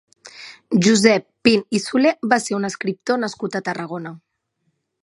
Josep 0.87 1.27
Pin 1.49 1.61
i 1.81 1.83
Soler 1.85 2.15
va 2.35 2.41
ser 2.47 2.59
un 2.61 2.69
escriptor 2.71 3.25
nascut 3.27 3.61
a 3.61 3.67
Tarragona. 3.71 4.17